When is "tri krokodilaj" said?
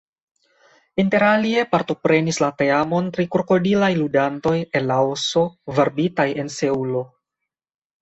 3.19-3.93